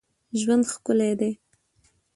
[0.39, 1.33] ژوند ښکلی دئ.